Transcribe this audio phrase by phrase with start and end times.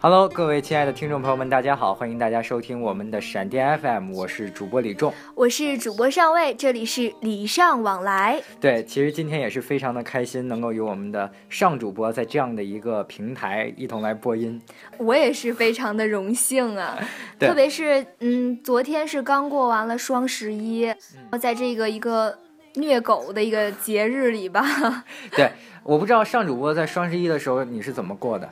[0.00, 8.40] Hello，各位亲爱的听众朋友们，大家好，欢迎大家收听我们的闪电 FM，我是主播李仲，我是主播上尉，这里是礼尚往来。
[8.60, 14.62] 对，其实今天也是非常的开心，能够与我们的上主播在这样的一个平台一同来播音，
[14.98, 16.96] 我也是非常的荣幸啊，
[17.40, 20.94] 特别是嗯，昨天是刚过完了双十一，
[21.40, 22.38] 在这个一个
[22.74, 24.62] 虐狗的一个节日里吧，
[25.34, 25.50] 对，
[25.82, 28.48] 我不知道上主播在双十一的时候你是怎么过的？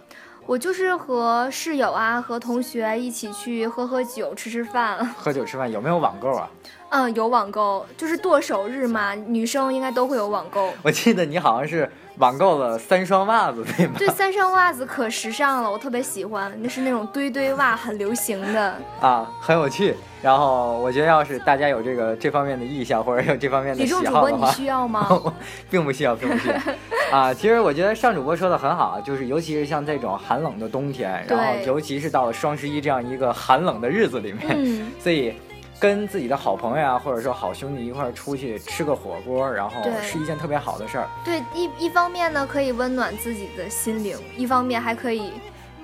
[0.47, 5.05] 我就是和室友啊和同学一起去喝喝酒、吃吃饭。
[5.17, 6.49] 喝酒吃饭有没有网购啊？
[6.91, 10.73] 嗯，有网购，就是剁手日嘛，女生应该都会有网购。
[10.83, 13.95] 我记得你好像是网购了三双袜子，对吗？
[13.99, 18.77] 对三双袜子可时尚了，我特别喜欢，那是那种堆堆袜，很流行的。
[19.01, 19.95] 啊，很有趣。
[20.23, 25.35] 然后我觉得，要是大家有这个这方面的意向，或者有这方面的喜李仲主播，你好的话，需要吗？
[25.71, 26.57] 并不需要，并不需要。
[27.17, 35.35] 啊，其实我觉得上主播说的很好，啊就是尤其是像这种寒冷的冬天，然后尤其是到了双十一这样一个寒冷的日子里面，嗯，所以
[35.79, 41.09] 跟自己的好朋友啊，或者说好兄弟一块儿出去吃个火锅，然后对是一件特别好的事儿。
[41.25, 45.33] 对，一一方面呢可以温暖自己的心灵，一方面还可以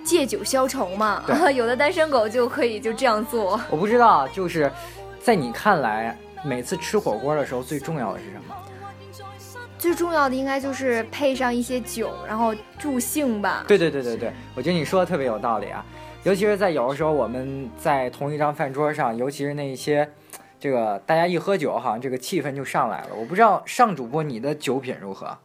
[0.02, 1.22] 借酒消愁嘛。
[1.54, 3.60] 有的单身狗就可以就这样做。
[3.70, 4.70] 我不知道啊，就是
[5.20, 8.54] 在你看来，每次吃火锅的时候最重要的是什么？
[9.78, 13.64] 最重要的应该就是配上一些酒，然后助兴吧。
[13.66, 15.84] 对对对对对，我觉得你说的特别有道理啊，
[16.24, 20.08] 尤其是在有的时候我们在同一张饭桌上，尤其是那一些，
[20.60, 23.08] 这个大家一喝酒，好像这个气氛就上来了。
[23.18, 25.36] 我不知道上主播你的酒品如何？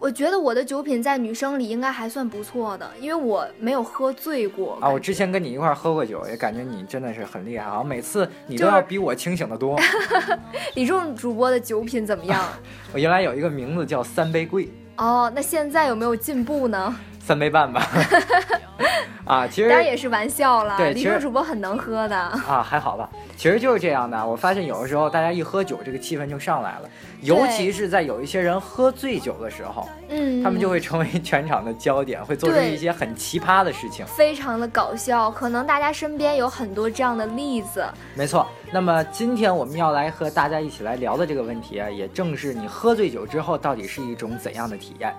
[0.00, 4.76] 我觉得我的酒品在女生里应该还算不错的，因为我没有喝醉过。
[4.80, 9.78] 啊，我之前跟你一块儿喝过酒，也感觉你真的是很厉害，好像每次你都要比我清醒的多。
[10.74, 12.44] 李仲主播的酒品怎么样？
[12.92, 16.94] 我原来有一个名字叫三杯贵，哦，那现在有没有进步呢？
[17.20, 17.88] 三杯半吧。
[19.26, 20.76] 啊，其实当然也是玩笑了。
[20.78, 22.16] 对其实主播很能喝的。
[22.16, 24.24] 啊，还好吧，其实就是这样的。
[24.24, 26.88] 我发现有的时候大家一喝酒，这个气氛就上来了，
[27.22, 34.06] 尤其是在有一些人喝醉酒的时候，嗯，他们就会成为全场的焦点，会做出一些很奇葩的事情。
[34.06, 37.84] 非常的搞笑，可能大家身边有很多这样的例子。
[38.14, 45.12] 没错，那么今天我们要来和大家一起来聊的这个问题啊，也正是你喝醉酒之后到底是一种怎样的体验。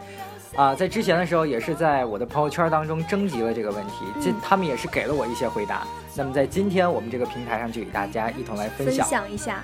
[0.55, 5.85] 啊，在之前的时候也是在我的朋友圈当中征集了这个问题，这、他们也是给了我一些回答。
[6.15, 9.31] 那么在今天我们这个平台上就与大家一同来分分享。
[9.31, 9.63] 一下。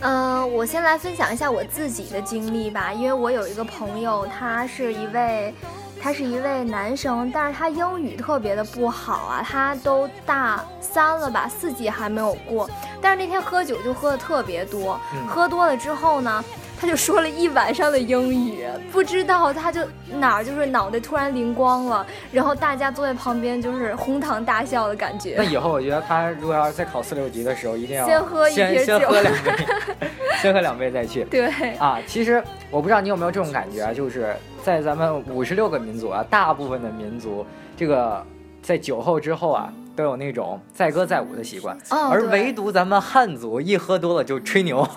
[0.00, 5.52] 嗯、我先来分享一下我自己的经历吧，因为我有一个朋友，他是一位，
[6.00, 16.44] 他是一位男生，但是他英语特别的不好啊，他都大三了吧，四级还没有过，但是那天喝酒就喝的特别多，嗯喝多了之后呢。
[16.80, 19.80] 他就说了一晚上的英语，不知道他就
[20.12, 25.44] 哪儿就是脑袋突然灵光了，然后大家坐在旁边就是哄堂大笑的感觉那。
[25.44, 29.52] 以后我觉得他如果要是再考四六级的时候，一定要先喝一先瓶酒先喝两杯，
[30.40, 31.24] 先喝两杯再去。
[31.24, 37.44] 对，啊，其实我不知道你有没有这种感觉啊，就是在咱们五十六个民族啊，大部分的民族，
[37.76, 38.24] 这个
[38.62, 44.78] 在酒后之后啊，都有那种载歌载舞的习惯，哦而唯独咱们汉族一喝多了就吹牛，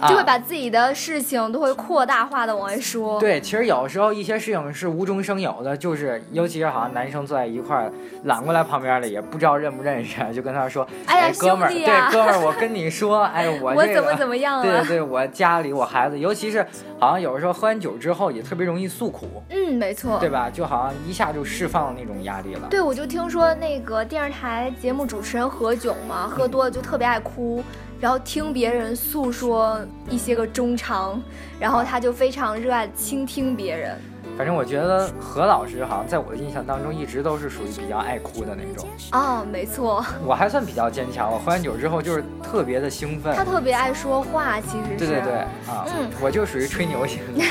[0.00, 3.20] 啊就会把自己的事情都会扩大化的往外说。
[3.20, 7.92] 对，其实有时候一些事情是无中生有的，就是尤其是好像男生坐在一块儿，
[8.24, 14.64] 揽过来旁边的也不知道认不认识，就跟他说：“哎呀哥们儿，对，哥们儿，我跟你说，哎， 我这个我怎么怎么样了？
[14.64, 16.66] 对对对，我家里我孩子，尤其是
[16.98, 20.18] 好像有的时候喝完酒之后也特别容易诉苦，嗯，没错。
[20.18, 20.50] 对吧？
[20.52, 22.66] 就好像一下就释放了那种压力了。
[22.68, 27.62] 对，我就听说那个电视台节目主持人何炅嘛，喝多了就特别爱哭，
[28.00, 31.20] 然后听别人诉说一些个衷肠，
[31.58, 33.98] 然后他就非常热爱倾听别人。
[34.36, 38.86] 反正我觉得何老师好像在我的印象当中一直都是属于比较爱哭的那种。
[39.12, 43.34] 哦，没错，我还算比较坚强，我喝完酒之后就是特别的兴奋。
[43.34, 44.98] 他特别爱说话，其实是。
[44.98, 45.32] 对对对
[45.66, 47.42] 啊，嗯我就属于吹牛型的。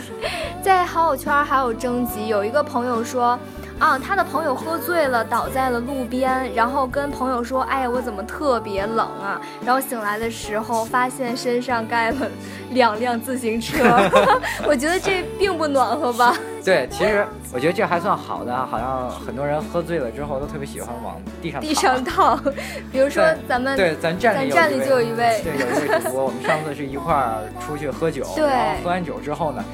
[0.64, 3.38] 在好友圈还有征集，有一个朋友说，
[3.80, 9.40] 啊，他的朋友喝醉了，倒在了路边，然后跟朋友说，哎呀，我怎么特别冷啊？
[9.64, 12.28] 然后醒来的时候，发现身上盖了
[12.72, 13.78] 两辆自行车，
[14.68, 16.36] 我觉得这并不暖和吧？
[16.62, 22.38] 对，其实我觉得这还算好的啊，好像很多人喝醉了之后都特别喜欢往地上地上躺，
[22.92, 29.64] 比如说咱们对，咱站里咱站里就有一位对，有一位主播，我们上次是一块儿出去喝酒，对然后喝完酒之后呢，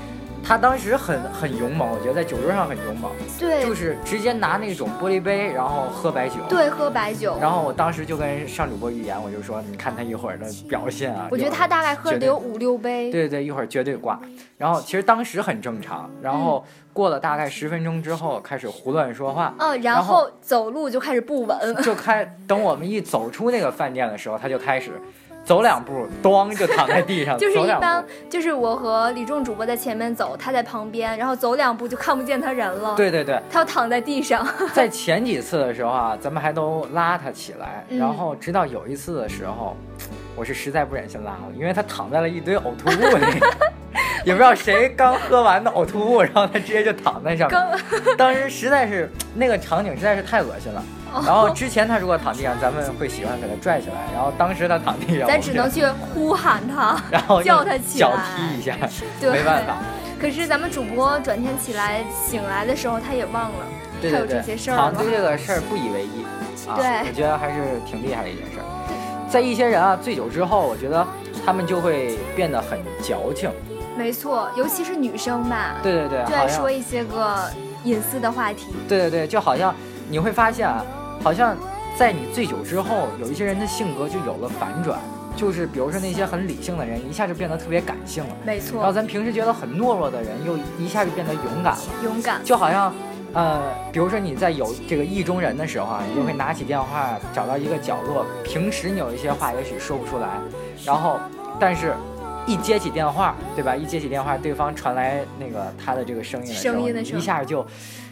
[0.46, 6.36] 他当时很很勇猛，我觉得在酒桌上很勇猛，对，就是直接拿那种玻璃杯，然后喝白酒。
[6.48, 7.36] 对，喝白酒。
[7.40, 11.26] 然后我当时就跟上主播预言，我就说，你看他一会儿的表现啊。
[11.32, 13.10] 我觉得他大概喝了得有五六杯。
[13.10, 14.20] 对对对，一会儿绝对挂。
[14.56, 19.52] 然后其实当时很正常，然后过了大概十分钟之后，开始胡乱说话。
[19.58, 21.76] 嗯，然后走路就开始不稳。
[21.82, 24.92] 就开等我们一走出那个饭店的时候，他就开始。
[25.46, 27.38] 走两步，咣就躺在地上。
[27.40, 32.96] 就是一般，就是我和李仲主播在前面走，他在旁边，然后走两步就看不见他人了。
[32.96, 34.44] 对对对，他要躺在地上。
[34.74, 39.76] 在前几次的时候啊，咱们还都拉他起来，然后直到有一次的时候，
[40.34, 43.26] 我是实在不忍心拉了，因为他躺在了一堆呕吐物里，
[44.26, 47.78] 也不知道谁刚喝完的呕吐物，然后他直接就躺在上面。
[48.18, 50.82] 当时实在是那个场景实在是太恶心了。
[51.12, 53.94] 然后之前他如果躺地上，咱们会喜欢给他拽起来。
[54.12, 58.76] 然后当时他躺地上，咱只能去呼喊他， 然后叫他起来，脚踢一下，
[59.22, 59.76] 没办法。
[60.20, 63.58] 可是咱们主播转天起来醒来的时候，他也忘了
[64.02, 64.92] 他有这些事儿了。
[64.92, 66.24] 对这个事儿不以为意，
[66.74, 68.64] 对，我觉得还是挺厉害的一件事儿。
[69.28, 71.06] 在一些人啊醉酒之后，我觉得
[71.44, 73.50] 他们就会变得很矫情。
[73.96, 75.76] 没错，尤其是女生吧。
[75.82, 77.50] 对对对，就爱说一些个
[77.84, 78.66] 隐私的话题。
[78.88, 79.74] 对对对，就好像
[80.08, 80.84] 你会发现啊。
[81.22, 81.56] 好像
[81.96, 85.00] 在你醉酒之后，有一些人的性格就有了反转，
[85.34, 88.36] 就是比如说那些很理性的人，一下就变得特别感性了。
[88.44, 88.76] 没错。
[88.76, 91.78] 然后咱平时觉得很懦弱的人，又一下就变得勇敢了。
[92.04, 92.44] 勇敢。
[92.44, 92.94] 就好像，
[93.32, 98.24] 呃，比如说你在有这个意中人的时候啊，你就会拿起电话，找到一个角落。
[98.44, 100.28] 平时你有一些话也许说不出来，
[100.84, 101.18] 然后，
[101.58, 101.94] 但是，
[102.46, 103.74] 一接起电话，对吧？
[103.74, 107.66] 一接起电话，对方传来那个他的这个声音的时候，一下就。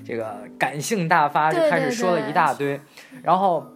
[0.05, 2.79] 这个感性大发就开始说了一大堆，
[3.23, 3.67] 然后，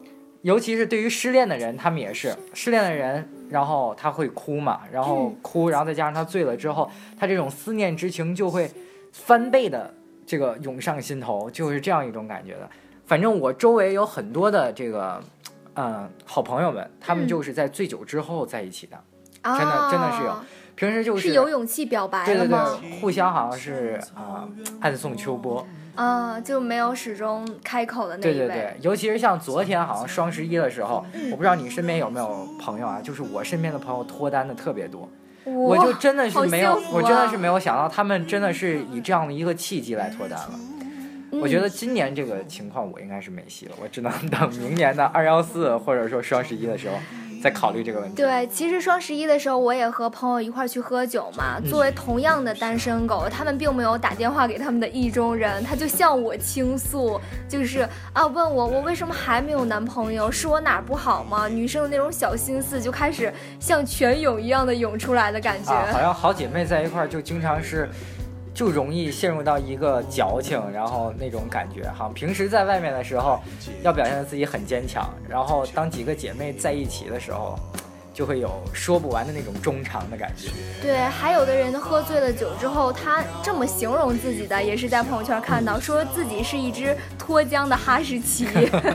[0.42, 8.70] 尤其是对于失恋的人，他们也是失恋的人，然后他会哭嘛，然后哭，然后再加上他醉了之后，他这种思念之情就会
[9.12, 9.92] 翻倍的
[10.26, 12.68] 这个涌上心头，就是这样一种感觉的。
[13.06, 15.18] 反正我周围有很多的这个，
[15.76, 19.02] 嗯，好朋友们，他们就是在醉酒之后在一起的，
[19.42, 20.36] 真的真的是有。
[20.76, 24.46] 平时就是有勇气表白对对对，互相好像是啊，
[24.80, 25.66] 暗送秋波。
[25.98, 35.08] 啊，就没有始终开口的那对对对，尤其是像昨天好像双十一的时候，我不知道你身边有没有朋友啊，就是我身边的朋友脱单的特别多，
[35.44, 40.50] 我就真的是没有，我真的是没有想到他们真的是以这样的一个契机来脱单了。
[41.32, 46.94] 我觉得今年这个情况我应该是没戏了，我只能等明年的二幺四或者说双十一的时候。
[47.42, 48.16] 在考虑这个问题。
[48.16, 51.60] 对，其实双十一的时候，我也和朋友一块去喝酒嘛。
[51.68, 61.48] 作为同样的单身狗，他们并没有打电话给他们的意中人，他就向我倾诉，就是啊，问我我为什么还没有男朋友，是我哪不好吗？
[61.48, 65.72] 女生的那种小心思就开始像泉涌一样的涌出来的感觉。
[65.92, 67.88] 好像好姐妹在一块儿就经常是。
[68.58, 72.10] 就容易陷入到一个矫情，然后那种感觉哈。
[72.12, 73.38] 平时在外面的时候，
[73.82, 77.56] 要表现自己很坚强，然后当几个姐妹在一起的时候，
[78.12, 80.48] 就会有说不完的那种衷肠的感觉。
[80.82, 88.48] 对，还有的人喝醉了酒之后，他这么形容自己的，也是在朋友圈看到，说自己是一只脱缰的哈士奇。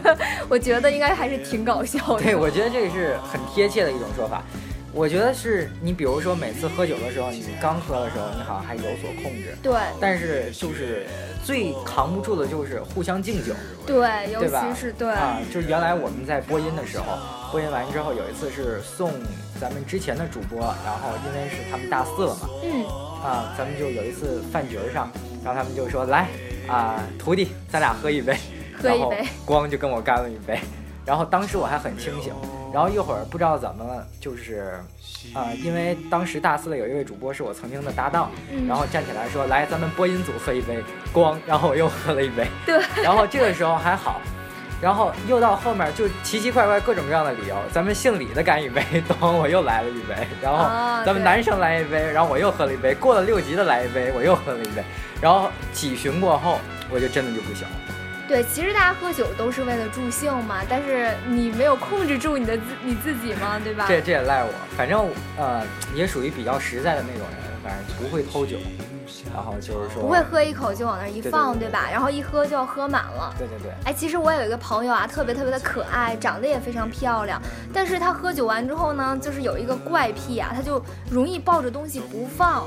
[0.50, 2.22] 我觉得应该还是挺搞笑的。
[2.22, 4.44] 对，我觉得这个是很贴切的一种说法。
[4.94, 9.58] 我觉得是你，比如说每次喝酒的时候，你刚喝的时候，你好像还有所控制。
[9.62, 9.74] 对。
[10.00, 11.08] 但是就是
[11.44, 13.54] 最扛不住的就是互相敬酒。
[13.88, 15.12] 对，尤其是对。
[15.12, 17.18] 啊，就是原来我们在播音的时候，
[17.52, 19.12] 播音完之后，有一次是送
[19.60, 22.48] 咱们之前的主播，然后因为是他们大四了嘛。
[22.64, 22.86] 嗯。
[23.24, 25.12] 啊，咱们就有一次饭局上，
[25.44, 26.28] 然后他们就说：“来
[26.68, 28.38] 啊，徒弟，咱俩喝一杯。”
[28.80, 29.26] 喝一杯。
[29.46, 30.60] 咣就跟我干了一杯，
[31.06, 32.34] 然后当时我还很清醒。
[32.74, 34.74] 然后一会儿不知道怎么了，就是，
[35.36, 38.32] 啊，因为当时大四的有一位主播是我曾经的搭档，
[38.68, 42.48] 然后站起来说：“来，咱们播音组喝一杯。”咣，然后我又喝了一杯。
[42.66, 42.82] 对。
[43.04, 44.20] 然后这个时候还好，
[44.82, 48.82] 然后又到后面就奇奇怪怪各种各样的理由，咱们姓李的干一杯，
[49.22, 50.16] 咣，我又来了一杯。
[50.42, 50.66] 然后
[51.06, 52.96] 咱们男生来一杯，然后我又喝了一杯。
[52.96, 54.84] 过了六级的来一杯，我又喝了一杯。
[55.22, 57.76] 然后几巡过后，我就真的就不行了。
[58.34, 63.86] 对，其实大家喝酒都是为了助兴嘛，但是你没有控制住你的自你自己嘛，对吧？
[63.88, 65.62] 这这也赖我，反正呃
[65.94, 68.58] 也属于比较实在的那种人，反正不会偷酒，
[69.32, 71.88] 然后就是说不会喝一口就往那一放，对吧？
[71.92, 73.32] 然后一喝就要喝满了。
[73.38, 73.72] 对对对。
[73.86, 77.40] 哎，其实我有一个朋友啊，特别特别的可爱，长得也非常漂亮，
[77.72, 82.66] 但是他喝酒完之后呢，就是有一个怪癖啊，他就容易抱着东西不放。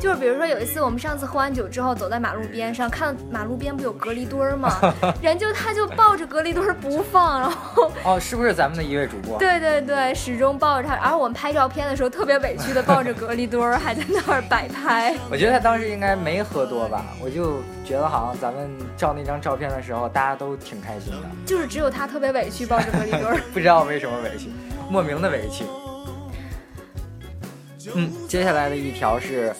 [0.00, 4.70] 就是比如说有一次我们上次喝完酒之后走在马路边上，看马路边不有隔离墩儿吗？
[5.22, 9.38] 人就他就抱着隔离墩儿不放，然后哦，是不是咱们的一位主播？
[9.38, 10.94] 对对对，始终抱着他。
[10.96, 15.14] 而我们拍照片的时候特别委屈的抱着隔离墩儿，还在那儿摆拍。
[15.30, 21.28] 我觉得他当时应该没喝多吧，我就觉得好像咱们照那张照片的时候，大家都挺开心的。
[21.46, 24.50] 就是只有他特别委屈抱着隔离墩儿， 不知道为什么委屈，
[24.90, 25.64] 莫名的委屈。
[27.94, 29.54] 嗯，接下来的一条是，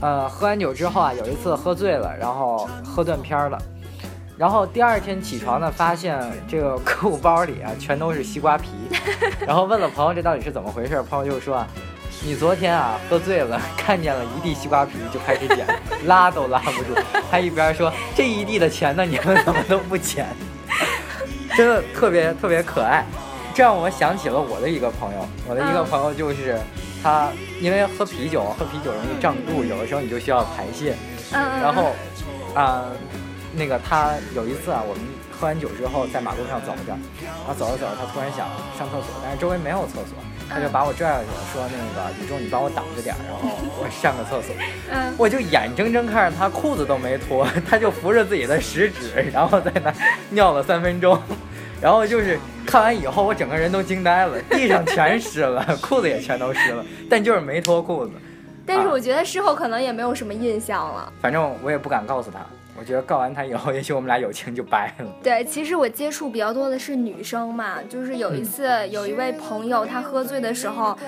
[0.00, 3.58] 呃，喝完酒之后啊，有一次喝醉了，然后喝断片儿了，
[4.36, 8.68] 然后第二天起床呢，发现这个购物包里啊全都是西瓜皮，
[9.44, 11.66] 然后问了朋友这到底是怎么回事，朋友就说啊，
[12.24, 15.66] 你昨天啊喝醉了，看见了一地西瓜皮就开始捡，
[16.06, 16.94] 拉都拉不住，
[17.28, 20.28] 还一边说这一地的钱呢，你们怎么都不捡？
[21.56, 23.04] 真的特别特别可爱，
[23.52, 26.56] 这让我想起了我的一个朋友，我的一个朋友就是。
[27.02, 27.28] 他
[27.60, 30.94] 因为喝啤酒，喝啤酒容易胀肚，有的时候你就需要排泄。
[31.32, 31.94] 嗯然后，
[32.54, 32.86] 啊，
[33.54, 40.16] 那个他有一次啊，我们喝完酒之后在马路上走着，然后走着走着，他突然想上厕所，但是周围没有厕所，
[40.48, 44.54] 他就把我拽下去了，说那个宇中你帮我挡着点儿，然后我 上个厕所。
[44.90, 49.92] 嗯，我就眼睁睁看着他裤子都没脱，他就扶着自己的食指，然后在那
[50.30, 51.20] 尿了三分钟。
[51.80, 58.12] 然后就是看完以后，我整个人都惊呆了， 地上全湿了， 裤子也全都湿了，但就是没脱裤子。
[58.66, 61.10] 但是我觉得事后可能也没有什么印象了。
[61.22, 62.40] 反正我也不敢告诉他，
[62.78, 65.06] 我觉得告完他以后，也许我们俩友情就掰了。
[65.22, 70.98] 对，其实我接触比较多的是女生嘛，就是有一次有一位朋友，他喝醉的时候，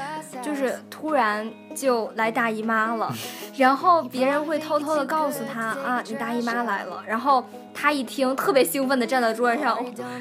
[0.41, 3.15] 就是突然就来大姨妈了，
[3.57, 7.45] 然后别人会偷偷的告诉他啊，你大姨妈来了，然后。
[7.73, 9.79] 他一听，特别兴奋的站在桌子上，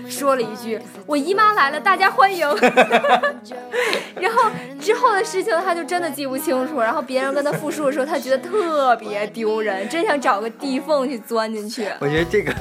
[0.07, 2.47] 说了一句：“我姨妈来了，大家欢迎。”
[4.21, 6.79] 然后之后的事情他就真的记不清楚。
[6.79, 11.87] 然后别人跟他复述的时候，他觉得特别丢人，真想找个地缝去钻进去。
[11.99, 12.53] 我觉得这个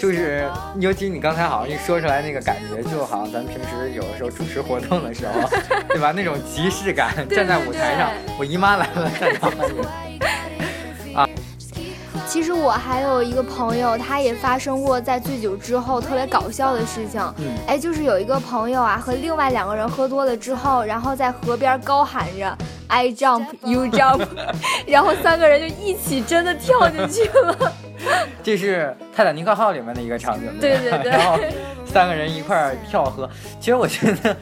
[0.00, 5.46] 就是，尤其你刚才好像一说出来那个感觉，就好像咱平时有的时候主持活动的时候，
[5.90, 6.10] 对吧？
[6.10, 11.26] 那种即视感，站在舞台上，我姨妈来了，大家欢迎。
[12.26, 17.20] 其实我还有一个朋友，他也发生过在醉酒之后特别搞笑的事情。
[17.36, 24.24] 嗯，哎，就是有一个朋友啊，和另外两个人喝多了之后，然后在河边高喊着 “I jump, you jump”，
[24.86, 27.72] 然后三个人就一起真的跳进去了。
[28.42, 30.58] 这是《泰坦尼克号》里面的一个场景。
[30.60, 31.10] 对对对。
[31.10, 31.38] 然后
[31.86, 33.28] 三个人一块儿跳河，
[33.58, 34.36] 其实我觉得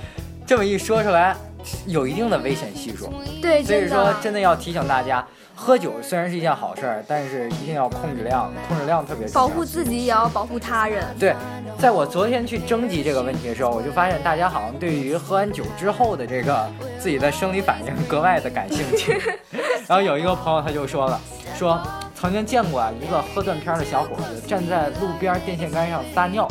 [0.46, 1.36] 这么一说出来，
[1.86, 3.12] 有一定的危险系数。
[3.42, 5.26] 对，所以说真的要提醒大家。
[5.60, 9.48] 喝酒虽然是一件好事儿，但是一定要控制量，控制量特别重要。
[9.48, 11.04] 保护自己也要保护他人。
[11.18, 11.34] 对，
[11.76, 19.20] 在我昨天去征集这个问题的时候，我就发现大家好像对于喝完酒之后的这个自己的生理反应格外的感兴趣。
[19.88, 21.20] 然后有一个朋友他就说了，
[21.56, 21.82] 说
[22.20, 26.48] 曾经见过啊一个喝断片的小伙子站在路边电线杆上撒尿。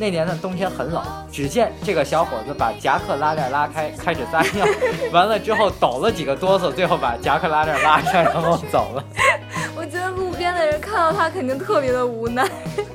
[0.00, 4.64] 那年的冬天很冷，只见这个小伙子把夹克拉链拉开，开始撒尿，
[5.10, 9.04] 完了之后抖了几个哆嗦，最后把夹克拉链拉上，然后走了。
[9.76, 12.48] 我觉得路边的人看到他肯定特别的无奈。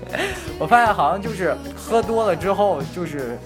[0.58, 3.38] 我发现好像就是喝多了之后，就是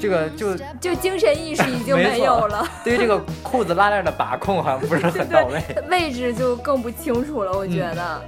[0.00, 8.22] 这个就就精神意识已经没有了，对于这个裤子拉链的把控好像不是很到位，位置就更不清楚了，我觉得。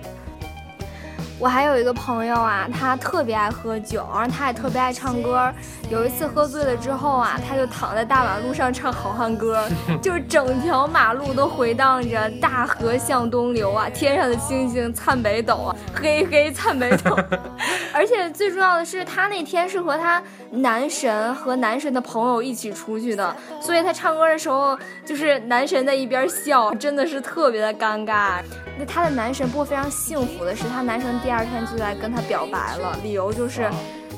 [1.41, 5.53] 我还有一个朋友啊，他特别爱喝酒，然后他也特别爱唱歌。
[5.89, 9.65] 有一次喝醉了之后啊，他就躺在大马路上唱好汉歌，
[10.03, 17.17] 就是整条马路都回荡着“大河向东流啊，天上的星星参北斗啊，嘿嘿参北斗”。
[17.95, 24.77] 而且最重要的是，他那天是和他男神和男神的朋友一起出去的，所以他唱歌的时候，
[25.07, 28.43] 就是男神在一边笑，真的是特别的尴尬。
[28.79, 33.71] 那他的男神不过非常幸福的是，他男神第二天就来跟他表白了，理由就是，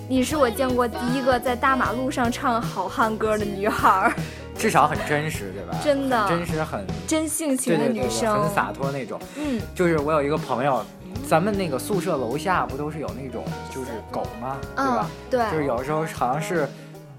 [0.08, 4.14] 你是我见过第一个在大马路上唱好汉歌的女孩，
[4.56, 5.76] 至少很真实，对吧？
[5.82, 9.18] 真的，真实很真性情的女生，很洒脱那种。
[9.36, 10.84] 嗯，就是我有一个朋友，
[11.28, 13.42] 咱们那个宿舍楼下不都是有那种
[13.74, 14.56] 就是狗吗？
[14.76, 15.10] 对吧？
[15.28, 16.68] 对，就是有的时候好像是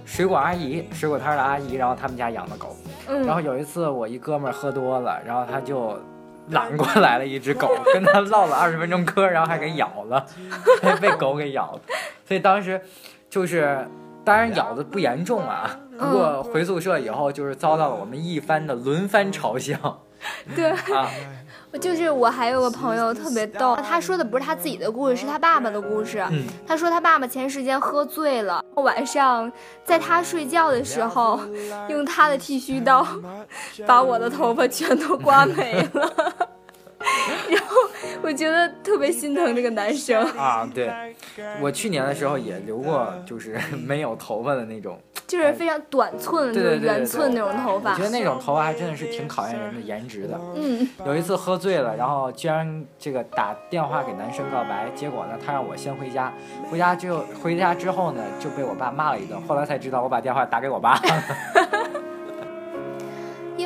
[0.05, 2.77] 水果阿姨，水果摊的阿姨，然后他们家养的狗。
[3.09, 5.99] 嗯，然后有一次我一哥们儿喝多了，然后他就。
[6.49, 10.25] 揽过来了一只狗，跟他唠了二十分钟嗑，然后还给咬了，
[10.99, 11.81] 被狗给咬了。
[12.27, 12.81] 所以当时
[13.29, 13.87] 就是，
[14.25, 20.03] 当然咬的不严重啊，不过回宿舍以后就是遭到了我们一番的轮番嘲笑。
[20.55, 21.09] 对啊。
[21.79, 26.23] 就是我还有个朋友特别逗，他说的不是他自己的故事，是他爸爸的故事。
[26.67, 29.51] 他说他爸爸前时间喝醉了，晚上
[29.83, 31.39] 在他睡觉的时候，
[31.89, 33.05] 用他的剃须刀
[33.87, 36.33] 把我的头发全都刮没了。
[37.49, 37.75] 然后
[38.21, 40.69] 我觉得特别心疼这个男生啊。
[40.73, 40.91] 对，
[41.59, 47.91] 我去年的时候也留过，就是 没有头发的那种，就是非常短寸、圆寸那种头发。
[47.91, 50.39] 我觉得那种头发还真的是挺考验人的颜值的。
[50.55, 50.87] 嗯。
[51.05, 56.31] 有一次喝醉了，然后居然这个打电话给男生告白，结果呢，他让我先回家。
[56.69, 59.39] 回家之后，回家之后呢，就被我爸骂了一顿。
[59.41, 60.99] 后来才知道，我把电话打给我爸。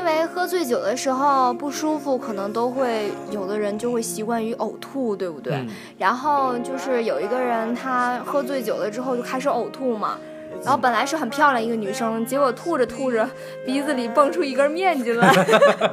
[0.07, 5.65] 因为喝醉酒的时候不舒服，可能都会有的人就会习惯于呕吐，对不对？
[5.97, 10.15] 然后就是有一个人，他喝醉酒了之后就开始呕吐嘛。
[10.63, 13.27] 然后本来是很漂亮一个女生，结果吐着吐着
[13.65, 15.33] 鼻子里蹦出一根面筋来，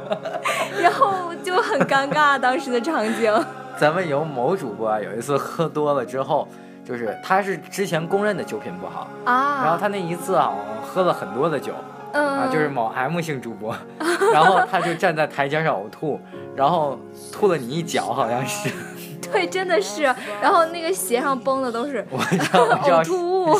[0.79, 3.33] 然后就很尴尬当时的场景。
[3.79, 6.47] 咱们有某主播啊有一次喝多了之后，
[6.85, 10.53] 就是他是之前公认的酒品不好啊，然后他那一次啊
[10.85, 11.73] 喝了很多的酒。
[12.13, 13.75] 啊，就是某 M 姓主播，
[14.31, 16.19] 然后他就站在台阶上呕吐，
[16.55, 16.99] 然后
[17.31, 18.69] 吐了你一脚，好像是。
[19.31, 20.03] 对，真的是。
[20.41, 23.59] 然后那个鞋上崩的都是我呕吐物。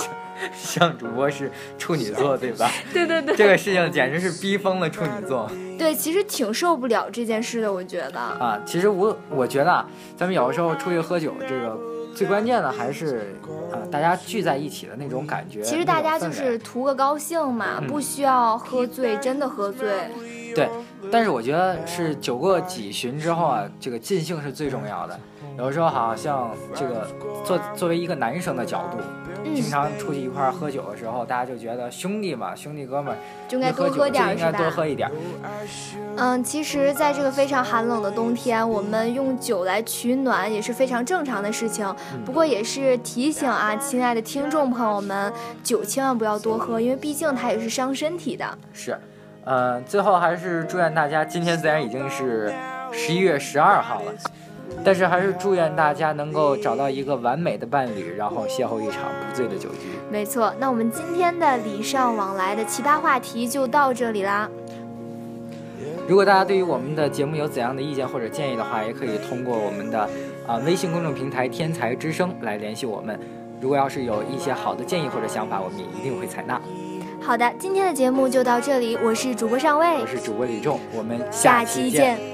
[0.53, 2.69] 像主播是处女座，对吧？
[2.93, 3.35] 对对对。
[3.35, 5.49] 这个事情简直是逼疯了处女座。
[5.79, 8.19] 对，其实挺受不了这件事的，我觉得。
[8.19, 9.85] 啊，其实我我觉得啊，
[10.17, 11.77] 咱们有的时候出去喝酒，这个。
[12.15, 13.35] 最关键的还是，
[13.71, 15.61] 呃，大家聚在一起的那种感觉。
[15.61, 19.89] 其实大家就是图个高兴嘛，不需要喝醉，真的喝醉。
[20.55, 20.69] 对，
[21.11, 25.19] 但是我觉得是酒过几巡之后啊，这个尽兴是最重要的。
[25.57, 27.07] 有时候好像这个
[27.45, 28.97] 作作为一个男生的角度。
[29.53, 33.15] 经常出去一块喝酒的时候，大家就觉得兄弟嘛，兄弟哥们
[33.47, 35.11] 就应该多喝点，应该多喝一点。
[36.15, 41.93] 嗯，其实，在这个非常寒冷的冬天，我们用酒来取暖也是非常正常的事情。
[42.25, 45.31] 不过也是提醒啊，亲爱的听众朋友们，
[45.61, 48.57] 酒千万不要多喝，因为毕竟它也是伤身体的。
[48.71, 48.97] 是，
[49.45, 52.53] 呃，最后还是祝愿大家，今天虽然已经是
[52.91, 54.13] 十一月十二号了。
[54.83, 59.89] 但是还是祝愿大家能够找到一个完美的伴侣，然后邂逅一场不醉的酒局。
[60.09, 64.49] 没错，那我们今天的礼尚往来的奇葩话题就到这里啦。
[66.07, 70.09] 如果大家对于我们的节目有怎样的意见或者建议的话，也可以通过我们的
[70.47, 73.19] 啊微信公众平台“天才之声”来联系我们。
[73.61, 76.59] 如果要是有一些好的建议或者想法，我们也一定会采纳。
[77.25, 82.32] 好的，今天的节目就到这里，我是主播上尉，我是主播李仲，我们下期见。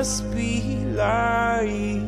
[0.00, 0.62] Must be
[0.96, 1.99] light.